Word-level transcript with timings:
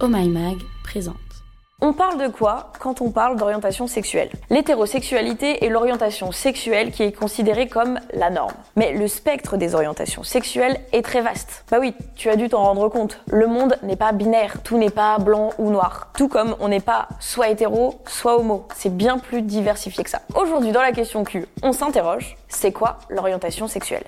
Oh 0.00 0.06
Mag 0.06 0.58
présente. 0.84 1.16
On 1.80 1.92
parle 1.92 2.22
de 2.22 2.28
quoi 2.28 2.72
quand 2.78 3.00
on 3.00 3.10
parle 3.10 3.36
d'orientation 3.36 3.88
sexuelle? 3.88 4.30
L'hétérosexualité 4.48 5.64
est 5.64 5.68
l'orientation 5.68 6.30
sexuelle 6.30 6.92
qui 6.92 7.02
est 7.02 7.10
considérée 7.10 7.66
comme 7.66 7.98
la 8.14 8.30
norme. 8.30 8.54
Mais 8.76 8.92
le 8.92 9.08
spectre 9.08 9.56
des 9.56 9.74
orientations 9.74 10.22
sexuelles 10.22 10.78
est 10.92 11.02
très 11.02 11.20
vaste. 11.20 11.64
Bah 11.68 11.78
oui, 11.80 11.94
tu 12.14 12.30
as 12.30 12.36
dû 12.36 12.48
t'en 12.48 12.62
rendre 12.62 12.88
compte. 12.88 13.18
Le 13.26 13.48
monde 13.48 13.76
n'est 13.82 13.96
pas 13.96 14.12
binaire, 14.12 14.62
tout 14.62 14.78
n'est 14.78 14.88
pas 14.88 15.18
blanc 15.18 15.50
ou 15.58 15.68
noir. 15.68 16.12
Tout 16.16 16.28
comme 16.28 16.54
on 16.60 16.68
n'est 16.68 16.78
pas 16.78 17.08
soit 17.18 17.48
hétéro, 17.48 18.00
soit 18.06 18.38
homo. 18.38 18.68
C'est 18.76 18.96
bien 18.96 19.18
plus 19.18 19.42
diversifié 19.42 20.04
que 20.04 20.10
ça. 20.10 20.22
Aujourd'hui, 20.36 20.70
dans 20.70 20.82
la 20.82 20.92
question 20.92 21.24
Q, 21.24 21.44
on 21.64 21.72
s'interroge, 21.72 22.36
c'est 22.46 22.70
quoi 22.70 22.98
l'orientation 23.10 23.66
sexuelle? 23.66 24.04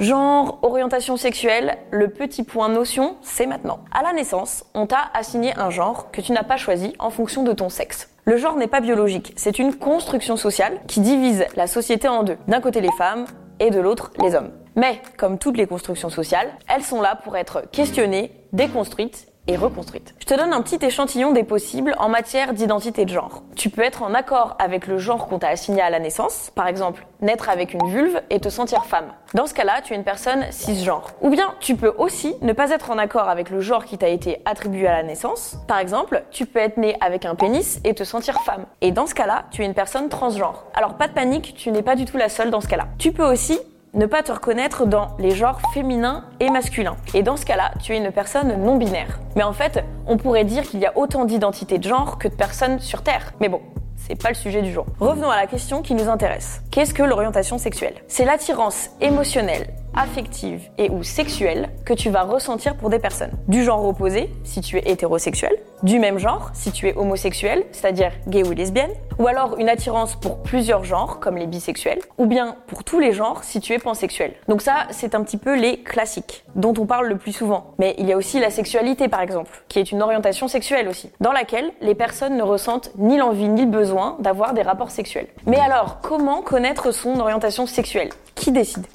Genre, 0.00 0.58
orientation 0.62 1.18
sexuelle, 1.18 1.76
le 1.90 2.08
petit 2.08 2.42
point 2.42 2.70
notion, 2.70 3.16
c'est 3.20 3.44
maintenant. 3.44 3.80
À 3.92 4.02
la 4.02 4.14
naissance, 4.14 4.64
on 4.72 4.86
t'a 4.86 5.10
assigné 5.12 5.52
un 5.58 5.68
genre 5.68 6.10
que 6.10 6.22
tu 6.22 6.32
n'as 6.32 6.42
pas 6.42 6.56
choisi 6.56 6.94
en 6.98 7.10
fonction 7.10 7.42
de 7.42 7.52
ton 7.52 7.68
sexe. 7.68 8.08
Le 8.24 8.38
genre 8.38 8.56
n'est 8.56 8.66
pas 8.66 8.80
biologique, 8.80 9.34
c'est 9.36 9.58
une 9.58 9.74
construction 9.74 10.38
sociale 10.38 10.80
qui 10.86 11.00
divise 11.00 11.44
la 11.54 11.66
société 11.66 12.08
en 12.08 12.22
deux. 12.22 12.38
D'un 12.48 12.62
côté 12.62 12.80
les 12.80 12.92
femmes 12.92 13.26
et 13.58 13.68
de 13.68 13.78
l'autre 13.78 14.10
les 14.22 14.34
hommes. 14.34 14.52
Mais, 14.74 15.02
comme 15.18 15.36
toutes 15.36 15.58
les 15.58 15.66
constructions 15.66 16.08
sociales, 16.08 16.48
elles 16.74 16.82
sont 16.82 17.02
là 17.02 17.14
pour 17.14 17.36
être 17.36 17.70
questionnées, 17.70 18.32
déconstruites 18.54 19.29
et 19.46 19.56
reconstruite. 19.56 20.14
Je 20.18 20.26
te 20.26 20.34
donne 20.34 20.52
un 20.52 20.62
petit 20.62 20.84
échantillon 20.84 21.32
des 21.32 21.44
possibles 21.44 21.94
en 21.98 22.08
matière 22.08 22.52
d'identité 22.52 23.04
de 23.04 23.10
genre. 23.10 23.42
Tu 23.56 23.70
peux 23.70 23.82
être 23.82 24.02
en 24.02 24.14
accord 24.14 24.56
avec 24.58 24.86
le 24.86 24.98
genre 24.98 25.28
qu'on 25.28 25.38
t'a 25.38 25.48
assigné 25.48 25.80
à 25.80 25.90
la 25.90 25.98
naissance, 25.98 26.50
par 26.54 26.66
exemple 26.66 27.06
naître 27.22 27.48
avec 27.48 27.74
une 27.74 27.86
vulve 27.88 28.20
et 28.30 28.40
te 28.40 28.48
sentir 28.48 28.84
femme. 28.86 29.12
Dans 29.34 29.46
ce 29.46 29.54
cas-là, 29.54 29.80
tu 29.82 29.92
es 29.92 29.96
une 29.96 30.04
personne 30.04 30.44
cisgenre. 30.50 31.10
Ou 31.20 31.30
bien 31.30 31.54
tu 31.60 31.76
peux 31.76 31.92
aussi 31.98 32.34
ne 32.40 32.52
pas 32.52 32.70
être 32.70 32.90
en 32.90 32.98
accord 32.98 33.28
avec 33.28 33.50
le 33.50 33.60
genre 33.60 33.84
qui 33.84 33.98
t'a 33.98 34.08
été 34.08 34.40
attribué 34.44 34.86
à 34.86 34.92
la 34.92 35.02
naissance. 35.02 35.58
Par 35.68 35.78
exemple, 35.78 36.24
tu 36.30 36.46
peux 36.46 36.58
être 36.58 36.78
né 36.78 36.96
avec 37.00 37.24
un 37.24 37.34
pénis 37.34 37.80
et 37.84 37.94
te 37.94 38.04
sentir 38.04 38.40
femme. 38.42 38.66
Et 38.80 38.92
dans 38.92 39.06
ce 39.06 39.14
cas-là, 39.14 39.44
tu 39.50 39.62
es 39.62 39.66
une 39.66 39.74
personne 39.74 40.08
transgenre. 40.08 40.64
Alors 40.74 40.94
pas 40.94 41.08
de 41.08 41.12
panique, 41.12 41.54
tu 41.56 41.70
n'es 41.70 41.82
pas 41.82 41.96
du 41.96 42.04
tout 42.04 42.16
la 42.16 42.28
seule 42.28 42.50
dans 42.50 42.60
ce 42.60 42.68
cas-là. 42.68 42.86
Tu 42.98 43.12
peux 43.12 43.24
aussi 43.24 43.58
ne 43.94 44.06
pas 44.06 44.22
te 44.22 44.32
reconnaître 44.32 44.86
dans 44.86 45.16
les 45.18 45.32
genres 45.32 45.60
féminins 45.74 46.24
et 46.38 46.50
masculins. 46.50 46.96
Et 47.14 47.22
dans 47.22 47.36
ce 47.36 47.44
cas-là, 47.44 47.72
tu 47.82 47.92
es 47.92 47.98
une 47.98 48.12
personne 48.12 48.62
non 48.62 48.76
binaire. 48.76 49.18
Mais 49.36 49.42
en 49.42 49.52
fait, 49.52 49.84
on 50.06 50.16
pourrait 50.16 50.44
dire 50.44 50.62
qu'il 50.62 50.80
y 50.80 50.86
a 50.86 50.96
autant 50.96 51.24
d'identités 51.24 51.78
de 51.78 51.88
genre 51.88 52.18
que 52.18 52.28
de 52.28 52.34
personnes 52.34 52.78
sur 52.78 53.02
Terre. 53.02 53.32
Mais 53.40 53.48
bon, 53.48 53.60
c'est 53.96 54.20
pas 54.20 54.28
le 54.28 54.34
sujet 54.34 54.62
du 54.62 54.72
jour. 54.72 54.86
Revenons 54.98 55.30
à 55.30 55.36
la 55.36 55.46
question 55.46 55.82
qui 55.82 55.94
nous 55.94 56.08
intéresse. 56.08 56.62
Qu'est-ce 56.70 56.94
que 56.94 57.02
l'orientation 57.02 57.58
sexuelle? 57.58 57.94
C'est 58.08 58.24
l'attirance 58.24 58.90
émotionnelle 59.00 59.74
affective 59.94 60.70
et 60.78 60.88
ou 60.88 61.02
sexuelle 61.02 61.68
que 61.84 61.94
tu 61.94 62.10
vas 62.10 62.22
ressentir 62.22 62.76
pour 62.76 62.90
des 62.90 62.98
personnes. 62.98 63.32
Du 63.48 63.64
genre 63.64 63.84
opposé, 63.84 64.32
si 64.44 64.60
tu 64.60 64.78
es 64.78 64.90
hétérosexuel, 64.90 65.52
du 65.82 65.98
même 65.98 66.18
genre, 66.18 66.50
si 66.52 66.72
tu 66.72 66.90
homosexuel, 66.96 67.64
c'est-à-dire 67.72 68.12
gay 68.28 68.42
ou 68.42 68.52
lesbienne, 68.52 68.90
ou 69.18 69.26
alors 69.26 69.58
une 69.58 69.68
attirance 69.68 70.14
pour 70.14 70.42
plusieurs 70.42 70.84
genres, 70.84 71.20
comme 71.20 71.36
les 71.36 71.46
bisexuels, 71.46 72.00
ou 72.18 72.26
bien 72.26 72.56
pour 72.66 72.84
tous 72.84 73.00
les 73.00 73.12
genres, 73.12 73.44
si 73.44 73.60
tu 73.60 73.72
es 73.72 73.78
pansexuel. 73.78 74.34
Donc 74.48 74.62
ça, 74.62 74.86
c'est 74.90 75.14
un 75.14 75.22
petit 75.22 75.36
peu 75.36 75.58
les 75.58 75.82
classiques, 75.82 76.44
dont 76.54 76.74
on 76.78 76.86
parle 76.86 77.06
le 77.06 77.16
plus 77.16 77.32
souvent. 77.32 77.74
Mais 77.78 77.94
il 77.98 78.06
y 78.06 78.12
a 78.12 78.16
aussi 78.16 78.40
la 78.40 78.50
sexualité, 78.50 79.08
par 79.08 79.20
exemple, 79.20 79.62
qui 79.68 79.78
est 79.78 79.92
une 79.92 80.02
orientation 80.02 80.48
sexuelle 80.48 80.88
aussi, 80.88 81.10
dans 81.20 81.32
laquelle 81.32 81.70
les 81.80 81.94
personnes 81.94 82.36
ne 82.36 82.42
ressentent 82.42 82.90
ni 82.96 83.16
l'envie 83.16 83.48
ni 83.48 83.62
le 83.62 83.70
besoin 83.70 84.16
d'avoir 84.20 84.54
des 84.54 84.62
rapports 84.62 84.90
sexuels. 84.90 85.28
Mais 85.46 85.58
alors, 85.58 86.00
comment 86.02 86.42
connaître 86.42 86.92
son 86.92 87.20
orientation 87.20 87.66
sexuelle? 87.66 88.10
Qui 88.34 88.52
décide? 88.52 88.86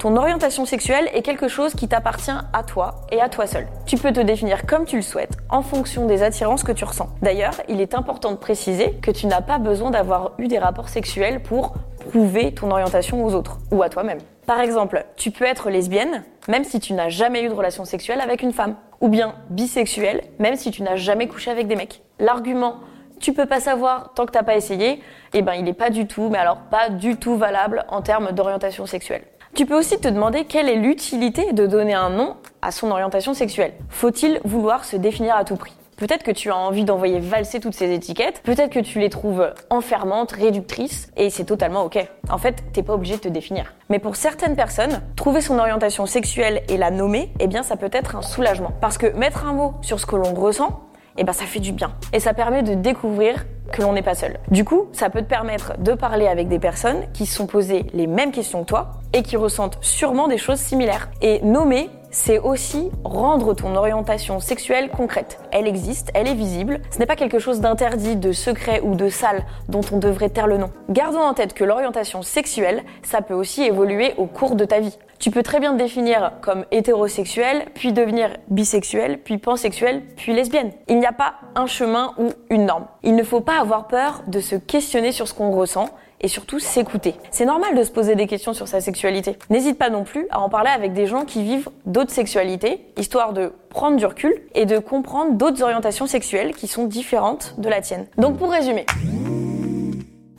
Ton 0.00 0.16
orientation 0.16 0.64
sexuelle 0.64 1.10
est 1.12 1.20
quelque 1.20 1.46
chose 1.46 1.74
qui 1.74 1.86
t'appartient 1.86 2.30
à 2.54 2.62
toi 2.62 3.02
et 3.12 3.20
à 3.20 3.28
toi 3.28 3.46
seul. 3.46 3.66
Tu 3.84 3.98
peux 3.98 4.12
te 4.12 4.20
définir 4.20 4.64
comme 4.64 4.86
tu 4.86 4.96
le 4.96 5.02
souhaites 5.02 5.36
en 5.50 5.60
fonction 5.60 6.06
des 6.06 6.22
attirances 6.22 6.62
que 6.62 6.72
tu 6.72 6.86
ressens. 6.86 7.10
D'ailleurs, 7.20 7.60
il 7.68 7.82
est 7.82 7.94
important 7.94 8.30
de 8.30 8.36
préciser 8.36 8.92
que 9.02 9.10
tu 9.10 9.26
n'as 9.26 9.42
pas 9.42 9.58
besoin 9.58 9.90
d'avoir 9.90 10.32
eu 10.38 10.48
des 10.48 10.58
rapports 10.58 10.88
sexuels 10.88 11.42
pour 11.42 11.74
prouver 12.08 12.54
ton 12.54 12.70
orientation 12.70 13.22
aux 13.22 13.34
autres 13.34 13.58
ou 13.70 13.82
à 13.82 13.90
toi-même. 13.90 14.20
Par 14.46 14.60
exemple, 14.60 15.04
tu 15.16 15.30
peux 15.30 15.44
être 15.44 15.68
lesbienne 15.68 16.24
même 16.48 16.64
si 16.64 16.80
tu 16.80 16.94
n'as 16.94 17.10
jamais 17.10 17.42
eu 17.42 17.50
de 17.50 17.54
relation 17.54 17.84
sexuelle 17.84 18.22
avec 18.22 18.42
une 18.42 18.54
femme. 18.54 18.76
Ou 19.02 19.08
bien 19.08 19.34
bisexuelle 19.50 20.22
même 20.38 20.56
si 20.56 20.70
tu 20.70 20.82
n'as 20.82 20.96
jamais 20.96 21.28
couché 21.28 21.50
avec 21.50 21.66
des 21.66 21.76
mecs. 21.76 22.02
L'argument 22.18 22.76
tu 23.20 23.34
peux 23.34 23.44
pas 23.44 23.60
savoir 23.60 24.14
tant 24.14 24.24
que 24.24 24.32
t'as 24.32 24.42
pas 24.42 24.56
essayé, 24.56 25.02
eh 25.34 25.42
ben 25.42 25.52
il 25.52 25.68
est 25.68 25.74
pas 25.74 25.90
du 25.90 26.06
tout, 26.06 26.30
mais 26.30 26.38
alors 26.38 26.56
pas 26.56 26.88
du 26.88 27.16
tout 27.16 27.36
valable 27.36 27.84
en 27.90 28.00
termes 28.00 28.32
d'orientation 28.32 28.86
sexuelle. 28.86 29.24
Tu 29.54 29.66
peux 29.66 29.76
aussi 29.76 29.98
te 29.98 30.06
demander 30.06 30.44
quelle 30.44 30.68
est 30.68 30.76
l'utilité 30.76 31.52
de 31.52 31.66
donner 31.66 31.92
un 31.92 32.08
nom 32.08 32.36
à 32.62 32.70
son 32.70 32.90
orientation 32.92 33.34
sexuelle. 33.34 33.72
Faut-il 33.88 34.40
vouloir 34.44 34.84
se 34.84 34.96
définir 34.96 35.34
à 35.34 35.44
tout 35.44 35.56
prix? 35.56 35.72
Peut-être 35.96 36.22
que 36.22 36.30
tu 36.30 36.50
as 36.50 36.56
envie 36.56 36.84
d'envoyer 36.84 37.18
valser 37.18 37.58
toutes 37.58 37.74
ces 37.74 37.92
étiquettes, 37.92 38.40
peut-être 38.42 38.70
que 38.70 38.78
tu 38.78 39.00
les 39.00 39.10
trouves 39.10 39.52
enfermantes, 39.68 40.32
réductrices, 40.32 41.10
et 41.16 41.30
c'est 41.30 41.44
totalement 41.44 41.82
ok. 41.82 41.98
En 42.30 42.38
fait, 42.38 42.62
t'es 42.72 42.82
pas 42.82 42.94
obligé 42.94 43.16
de 43.16 43.20
te 43.20 43.28
définir. 43.28 43.74
Mais 43.90 43.98
pour 43.98 44.16
certaines 44.16 44.54
personnes, 44.54 45.02
trouver 45.16 45.40
son 45.40 45.58
orientation 45.58 46.06
sexuelle 46.06 46.62
et 46.68 46.78
la 46.78 46.90
nommer, 46.90 47.32
eh 47.40 47.48
bien 47.48 47.64
ça 47.64 47.76
peut 47.76 47.90
être 47.92 48.16
un 48.16 48.22
soulagement. 48.22 48.72
Parce 48.80 48.98
que 48.98 49.08
mettre 49.08 49.44
un 49.44 49.52
mot 49.52 49.74
sur 49.82 49.98
ce 49.98 50.06
que 50.06 50.16
l'on 50.16 50.32
ressent, 50.32 50.80
eh 51.18 51.24
ben 51.24 51.32
ça 51.32 51.44
fait 51.44 51.60
du 51.60 51.72
bien. 51.72 51.92
Et 52.12 52.20
ça 52.20 52.34
permet 52.34 52.62
de 52.62 52.74
découvrir 52.74 53.44
que 53.70 53.82
l'on 53.82 53.92
n'est 53.92 54.02
pas 54.02 54.14
seul. 54.14 54.38
Du 54.50 54.64
coup, 54.64 54.88
ça 54.92 55.10
peut 55.10 55.22
te 55.22 55.28
permettre 55.28 55.78
de 55.78 55.94
parler 55.94 56.26
avec 56.26 56.48
des 56.48 56.58
personnes 56.58 57.04
qui 57.12 57.26
se 57.26 57.36
sont 57.36 57.46
posées 57.46 57.86
les 57.92 58.06
mêmes 58.06 58.32
questions 58.32 58.62
que 58.62 58.68
toi 58.68 58.90
et 59.12 59.22
qui 59.22 59.36
ressentent 59.36 59.78
sûrement 59.80 60.28
des 60.28 60.38
choses 60.38 60.58
similaires. 60.58 61.08
Et 61.22 61.40
nommer, 61.42 61.90
c'est 62.10 62.38
aussi 62.38 62.90
rendre 63.04 63.54
ton 63.54 63.74
orientation 63.76 64.40
sexuelle 64.40 64.90
concrète. 64.90 65.40
Elle 65.52 65.66
existe, 65.66 66.10
elle 66.14 66.28
est 66.28 66.34
visible, 66.34 66.80
ce 66.90 66.98
n'est 66.98 67.06
pas 67.06 67.16
quelque 67.16 67.38
chose 67.38 67.60
d'interdit, 67.60 68.16
de 68.16 68.32
secret 68.32 68.80
ou 68.82 68.94
de 68.94 69.08
sale 69.08 69.44
dont 69.68 69.82
on 69.92 69.98
devrait 69.98 70.30
taire 70.30 70.46
le 70.46 70.58
nom. 70.58 70.70
Gardons 70.88 71.20
en 71.20 71.34
tête 71.34 71.54
que 71.54 71.64
l'orientation 71.64 72.22
sexuelle, 72.22 72.82
ça 73.02 73.22
peut 73.22 73.34
aussi 73.34 73.62
évoluer 73.62 74.14
au 74.16 74.26
cours 74.26 74.56
de 74.56 74.64
ta 74.64 74.80
vie. 74.80 74.96
Tu 75.18 75.30
peux 75.30 75.42
très 75.42 75.60
bien 75.60 75.74
te 75.74 75.78
définir 75.78 76.32
comme 76.40 76.64
hétérosexuel, 76.70 77.66
puis 77.74 77.92
devenir 77.92 78.30
bisexuel, 78.48 79.18
puis 79.18 79.36
pansexuel, 79.36 80.02
puis 80.16 80.32
lesbienne. 80.32 80.72
Il 80.88 80.98
n'y 80.98 81.06
a 81.06 81.12
pas 81.12 81.34
un 81.54 81.66
chemin 81.66 82.14
ou 82.18 82.30
une 82.48 82.64
norme. 82.64 82.86
Il 83.02 83.14
ne 83.14 83.22
faut 83.22 83.42
pas 83.42 83.60
avoir 83.60 83.86
peur 83.86 84.22
de 84.28 84.40
se 84.40 84.56
questionner 84.56 85.12
sur 85.12 85.28
ce 85.28 85.34
qu'on 85.34 85.50
ressent 85.50 85.90
et 86.20 86.28
surtout 86.28 86.58
s'écouter. 86.58 87.14
C'est 87.30 87.44
normal 87.44 87.76
de 87.76 87.82
se 87.82 87.90
poser 87.90 88.14
des 88.14 88.26
questions 88.26 88.52
sur 88.54 88.68
sa 88.68 88.80
sexualité. 88.80 89.36
N'hésite 89.48 89.78
pas 89.78 89.90
non 89.90 90.04
plus 90.04 90.26
à 90.30 90.40
en 90.40 90.48
parler 90.48 90.70
avec 90.70 90.92
des 90.92 91.06
gens 91.06 91.24
qui 91.24 91.42
vivent 91.42 91.68
d'autres 91.86 92.12
sexualités, 92.12 92.86
histoire 92.96 93.32
de 93.32 93.52
prendre 93.70 93.96
du 93.96 94.06
recul 94.06 94.34
et 94.54 94.66
de 94.66 94.78
comprendre 94.78 95.32
d'autres 95.32 95.62
orientations 95.62 96.06
sexuelles 96.06 96.54
qui 96.54 96.66
sont 96.66 96.84
différentes 96.84 97.54
de 97.58 97.68
la 97.68 97.80
tienne. 97.80 98.06
Donc 98.18 98.38
pour 98.38 98.50
résumer, 98.50 98.86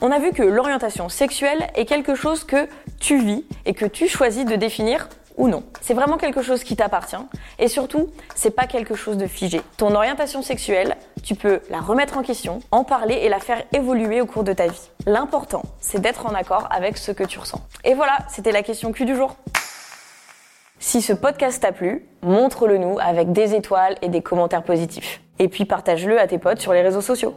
on 0.00 0.10
a 0.10 0.18
vu 0.18 0.32
que 0.32 0.42
l'orientation 0.42 1.08
sexuelle 1.08 1.68
est 1.76 1.84
quelque 1.84 2.14
chose 2.14 2.44
que 2.44 2.68
tu 3.00 3.18
vis 3.18 3.44
et 3.66 3.72
que 3.72 3.86
tu 3.86 4.08
choisis 4.08 4.44
de 4.44 4.56
définir 4.56 5.08
ou 5.42 5.48
non. 5.48 5.64
C'est 5.80 5.92
vraiment 5.92 6.18
quelque 6.18 6.40
chose 6.40 6.62
qui 6.62 6.76
t'appartient 6.76 7.16
et 7.58 7.66
surtout, 7.66 8.10
c'est 8.36 8.52
pas 8.52 8.66
quelque 8.66 8.94
chose 8.94 9.16
de 9.16 9.26
figé. 9.26 9.60
Ton 9.76 9.92
orientation 9.92 10.40
sexuelle, 10.40 10.96
tu 11.24 11.34
peux 11.34 11.60
la 11.68 11.80
remettre 11.80 12.16
en 12.16 12.22
question, 12.22 12.60
en 12.70 12.84
parler 12.84 13.14
et 13.14 13.28
la 13.28 13.40
faire 13.40 13.60
évoluer 13.72 14.20
au 14.20 14.26
cours 14.26 14.44
de 14.44 14.52
ta 14.52 14.68
vie. 14.68 14.90
L'important, 15.04 15.62
c'est 15.80 16.00
d'être 16.00 16.26
en 16.26 16.34
accord 16.34 16.68
avec 16.70 16.96
ce 16.96 17.10
que 17.10 17.24
tu 17.24 17.40
ressens. 17.40 17.60
Et 17.84 17.94
voilà, 17.94 18.18
c'était 18.28 18.52
la 18.52 18.62
question 18.62 18.92
Q 18.92 19.04
du 19.04 19.16
jour. 19.16 19.34
Si 20.78 21.02
ce 21.02 21.12
podcast 21.12 21.60
t'a 21.60 21.72
plu, 21.72 22.06
montre-le 22.22 22.78
nous 22.78 23.00
avec 23.00 23.32
des 23.32 23.56
étoiles 23.56 23.96
et 24.00 24.08
des 24.08 24.22
commentaires 24.22 24.62
positifs. 24.62 25.22
Et 25.40 25.48
puis 25.48 25.64
partage-le 25.64 26.20
à 26.20 26.28
tes 26.28 26.38
potes 26.38 26.60
sur 26.60 26.72
les 26.72 26.82
réseaux 26.82 27.00
sociaux. 27.00 27.34